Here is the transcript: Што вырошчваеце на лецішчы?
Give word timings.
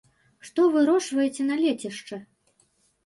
Што 0.47 0.63
вырошчваеце 0.75 1.45
на 1.53 1.61
лецішчы? 1.63 2.23